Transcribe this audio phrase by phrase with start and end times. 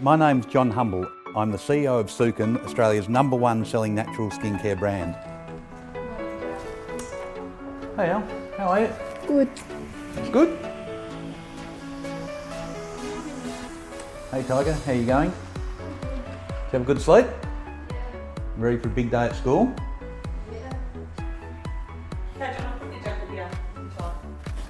[0.00, 1.06] My name's John Humble.
[1.34, 5.16] I'm the CEO of Sukin, Australia's number one selling natural skincare brand.
[7.96, 8.22] Hey Al,
[8.56, 8.90] how are you?
[9.26, 9.48] Good.
[10.30, 10.56] Good?
[14.30, 15.30] Hey Tiger, how are you going?
[15.30, 15.36] Did
[16.08, 17.26] you have a good sleep?
[18.56, 19.74] Ready for a big day at school?
[22.38, 23.50] Yeah.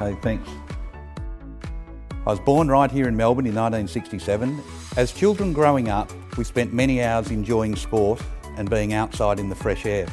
[0.01, 0.64] Okay, thanks.
[2.27, 4.59] I was born right here in Melbourne in 1967.
[4.97, 8.19] As children growing up, we spent many hours enjoying sport
[8.57, 10.07] and being outside in the fresh air.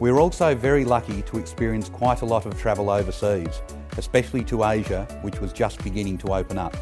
[0.00, 3.62] We were also very lucky to experience quite a lot of travel overseas,
[3.96, 6.76] especially to Asia, which was just beginning to open up.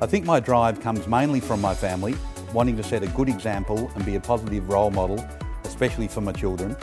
[0.00, 2.14] I think my drive comes mainly from my family,
[2.54, 5.26] wanting to set a good example and be a positive role model,
[5.64, 6.76] especially for my children,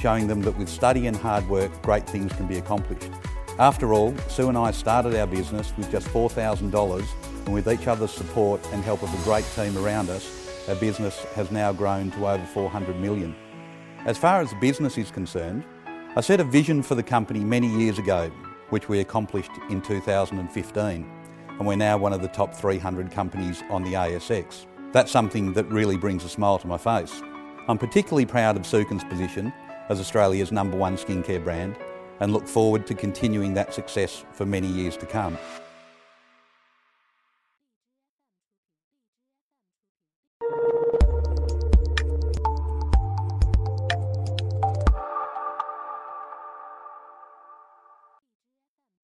[0.00, 3.12] showing them that with study and hard work, great things can be accomplished.
[3.58, 7.06] After all, Sue and I started our business with just $4,000
[7.46, 10.30] and with each other's support and help of a great team around us,
[10.68, 13.34] our business has now grown to over 400 million.
[14.04, 15.64] As far as business is concerned,
[16.16, 18.30] I set a vision for the company many years ago,
[18.68, 21.10] which we accomplished in 2015,
[21.48, 24.66] and we're now one of the top 300 companies on the ASX.
[24.92, 27.22] That's something that really brings a smile to my face.
[27.68, 29.50] I'm particularly proud of Sukin's position
[29.88, 31.76] as Australia's number one skincare brand
[32.20, 35.38] and look forward to continuing that success for many years to come.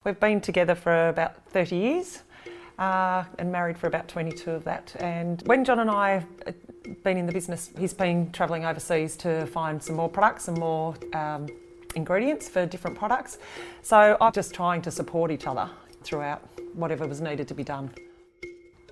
[0.04, 2.22] We've been together for about 30 years
[2.76, 4.96] uh, and married for about 22 of that.
[4.98, 9.46] And when John and I have been in the business, he's been travelling overseas to
[9.46, 11.46] find some more products and more um,
[11.94, 13.38] ingredients for different products.
[13.82, 15.68] So I'm just trying to support each other
[16.02, 16.42] throughout
[16.74, 17.90] whatever was needed to be done.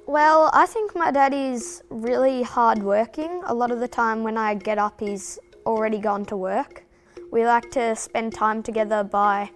[0.07, 3.43] Well, I think my dad is really hardworking.
[3.47, 6.85] A lot of the time when I get up, he's already gone to work.
[7.31, 9.51] We like to spend time together by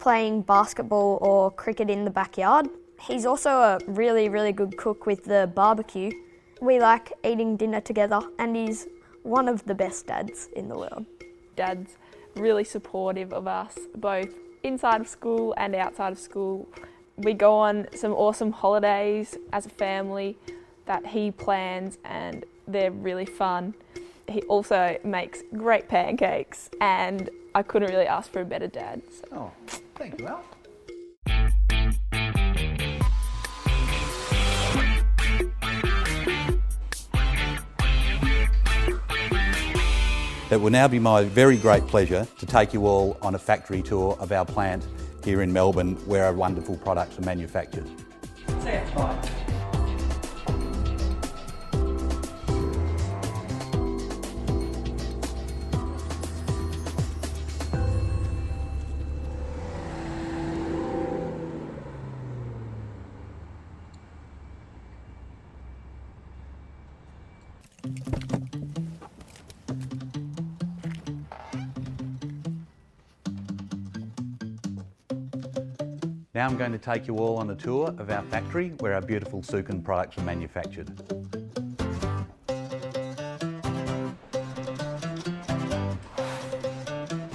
[0.00, 2.68] playing basketball or cricket in the backyard.
[3.00, 6.10] He's also a really, really good cook with the barbecue.
[6.60, 8.88] We like eating dinner together, and he's
[9.22, 11.06] one of the best dads in the world.
[11.54, 11.96] Dad's
[12.34, 14.28] really supportive of us, both
[14.62, 16.68] inside of school and outside of school.
[17.16, 20.36] We go on some awesome holidays as a family
[20.86, 23.74] that he plans, and they're really fun.
[24.28, 29.02] He also makes great pancakes, and I couldn't really ask for a better dad.
[29.10, 29.24] So.
[29.32, 29.52] Oh,
[29.94, 30.44] thank you, Al.
[40.52, 43.80] It will now be my very great pleasure to take you all on a factory
[43.80, 44.86] tour of our plant
[45.24, 47.88] here in Melbourne where our wonderful products are manufactured.
[76.34, 79.02] Now I'm going to take you all on a tour of our factory where our
[79.02, 80.88] beautiful Sukin products are manufactured.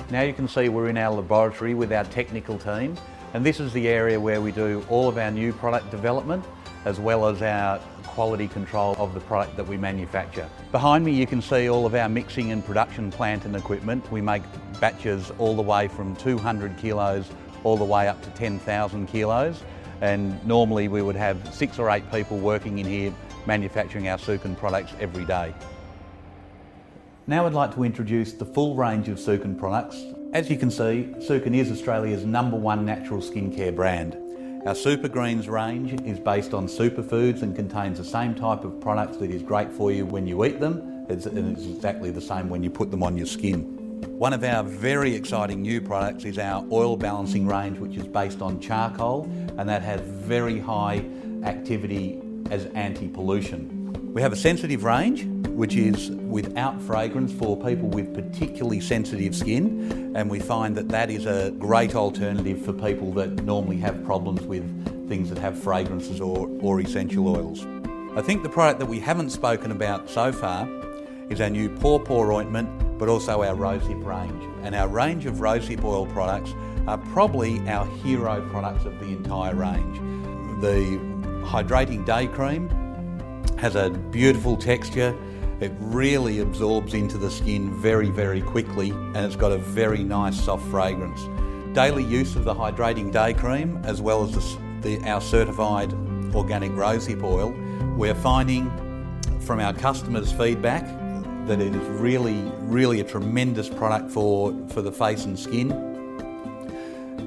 [0.09, 2.97] Now you can see we're in our laboratory with our technical team
[3.35, 6.43] and this is the area where we do all of our new product development
[6.85, 10.49] as well as our quality control of the product that we manufacture.
[10.71, 14.11] Behind me you can see all of our mixing and production plant and equipment.
[14.11, 14.41] We make
[14.79, 17.29] batches all the way from 200 kilos
[17.67, 19.61] all the way up to 10,000 kilos
[19.99, 23.13] and normally we would have six or eight people working in here
[23.45, 25.53] manufacturing our Sukin products every day.
[27.27, 30.01] Now I'd like to introduce the full range of Sukin products.
[30.31, 34.15] As you can see, Sukin is Australia's number one natural skincare brand.
[34.65, 39.17] Our Super Greens range is based on superfoods and contains the same type of products
[39.17, 42.63] that is great for you when you eat them, and it's exactly the same when
[42.63, 43.76] you put them on your skin.
[44.05, 48.41] One of our very exciting new products is our oil balancing range, which is based
[48.41, 49.23] on charcoal,
[49.57, 51.05] and that has very high
[51.43, 54.13] activity as anti-pollution.
[54.13, 60.13] We have a sensitive range, which is without fragrance for people with particularly sensitive skin,
[60.15, 64.41] and we find that that is a great alternative for people that normally have problems
[64.41, 67.65] with things that have fragrances or, or essential oils.
[68.15, 70.67] I think the product that we haven't spoken about so far
[71.29, 74.43] is our new Paw Paw ointment, but also our Rosehip range.
[74.63, 76.53] And our range of Rosehip oil products
[76.87, 79.97] are probably our hero products of the entire range.
[80.61, 80.99] The
[81.45, 82.69] hydrating day cream,
[83.57, 85.15] has a beautiful texture.
[85.59, 90.39] It really absorbs into the skin very, very quickly and it's got a very nice
[90.39, 91.27] soft fragrance.
[91.73, 95.93] Daily use of the hydrating day cream as well as the, the, our certified
[96.35, 97.51] organic rosehip oil,
[97.97, 98.69] we're finding
[99.39, 100.85] from our customers' feedback
[101.47, 105.71] that it is really, really a tremendous product for, for the face and skin.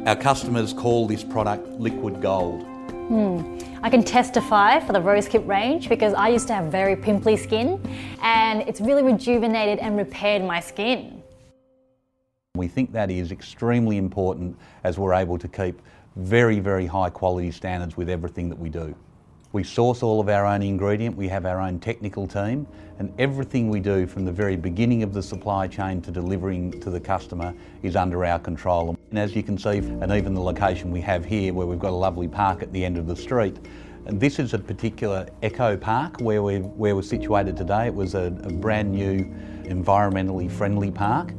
[0.06, 2.62] Our customers call this product liquid gold.
[2.62, 3.58] Hmm.
[3.82, 7.80] I can testify for the Rosehip range because I used to have very pimply skin
[8.22, 11.22] and it's really rejuvenated and repaired my skin.
[12.56, 15.80] We think that is extremely important as we're able to keep
[16.16, 18.94] very, very high quality standards with everything that we do.
[19.52, 22.68] We source all of our own ingredient, we have our own technical team,
[23.00, 26.88] and everything we do from the very beginning of the supply chain to delivering to
[26.88, 27.52] the customer
[27.82, 28.96] is under our control.
[29.10, 31.90] And as you can see, and even the location we have here where we've got
[31.90, 33.56] a lovely park at the end of the street,
[34.06, 37.86] and this is a particular eco park where we're, where we're situated today.
[37.86, 39.24] It was a, a brand new
[39.64, 41.32] environmentally friendly park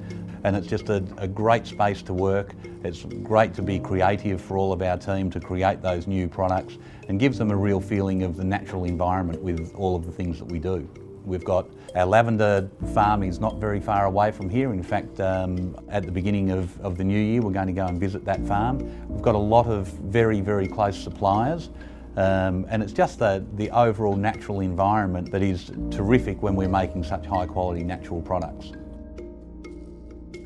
[0.43, 2.53] and it's just a, a, great space to work.
[2.83, 6.77] It's great to be creative for all of our team to create those new products
[7.07, 10.39] and gives them a real feeling of the natural environment with all of the things
[10.39, 10.89] that we do.
[11.23, 14.73] We've got our lavender farm is not very far away from here.
[14.73, 17.85] In fact, um, at the beginning of, of the new year, we're going to go
[17.85, 18.79] and visit that farm.
[19.07, 21.69] We've got a lot of very, very close suppliers.
[22.17, 27.03] Um, and it's just the, the overall natural environment that is terrific when we're making
[27.03, 28.73] such high quality natural products.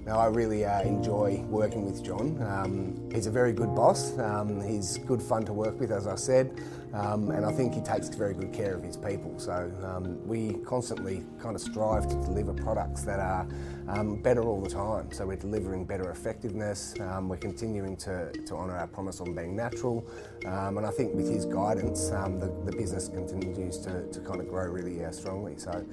[0.06, 2.40] Now, I really uh, enjoy working with John.
[2.44, 4.16] Um, he's a very good boss.
[4.19, 6.62] Um, he's good fun to work with, as I said,
[6.94, 9.34] um, and I think he takes very good care of his people.
[9.40, 13.48] So um, we constantly kind of strive to deliver products that are
[13.88, 15.12] um, better all the time.
[15.12, 16.94] So we're delivering better effectiveness.
[17.00, 20.07] Um, we're continuing to, to honour our promise on being natural,
[20.44, 24.68] and I think with his guidance, the, the, business continues to, to, kind of grow
[24.68, 25.57] really uh, strongly.
[25.57, 25.84] So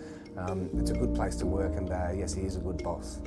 [0.74, 3.18] it's a good place to work, and uh, yes, he is a good boss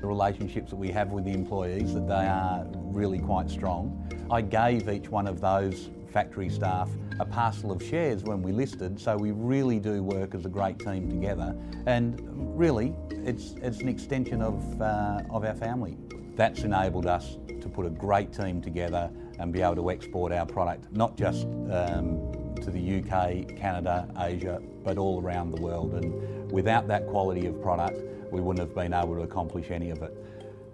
[0.00, 4.02] the relationships that we have with the employees, that they are really quite strong.
[4.30, 6.88] I gave each one of those factory staff
[7.18, 10.78] a parcel of shares when we listed, so we really do work as a great
[10.78, 11.56] team together.
[11.86, 12.20] And
[12.58, 15.96] really, it's, it's an extension of, uh, of our family.
[16.34, 20.46] That's enabled us to put a great team together and be able to export our
[20.46, 25.94] product, not just um, to the UK, Canada, Asia, but all around the world.
[25.94, 27.98] And without that quality of product,
[28.32, 30.16] we wouldn't have been able to accomplish any of it.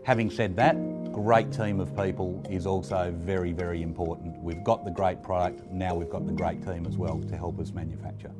[0.04, 0.76] Having said that,
[1.12, 4.40] great team of people is also very, very important.
[4.40, 7.58] We've got the great product, now we've got the great team as well to help
[7.58, 8.30] us manufacture.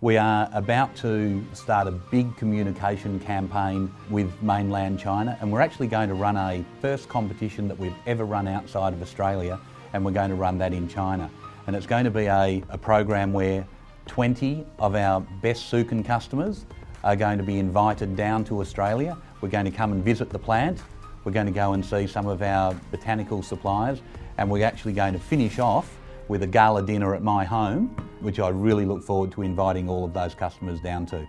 [0.00, 5.86] We are about to start a big communication campaign with mainland China and we're actually
[5.86, 9.60] going to run a first competition that we've ever run outside of Australia
[9.92, 11.30] and we're going to run that in China.
[11.66, 13.66] And it's going to be a, a program where
[14.06, 16.64] 20 of our best Sukin customers
[17.02, 19.18] are going to be invited down to Australia.
[19.40, 20.80] We're going to come and visit the plant.
[21.24, 24.00] We're going to go and see some of our botanical suppliers
[24.38, 25.96] and we're actually going to finish off
[26.28, 27.88] with a gala dinner at my home,
[28.20, 31.26] which I really look forward to inviting all of those customers down to.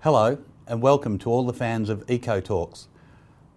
[0.00, 2.89] Hello and welcome to all the fans of Eco Talks.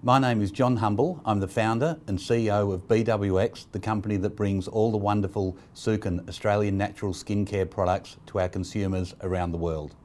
[0.06, 1.22] My name is John Humble.
[1.24, 6.28] I'm the founder and CEO of BWX, the company that brings all the wonderful Sukin
[6.28, 9.96] Australian natural skincare products to our consumers around the world.